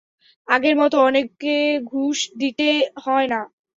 [0.47, 1.55] আগের মতো অনেকে
[1.91, 2.67] ঘুষ দিতে
[3.03, 3.41] হয় না।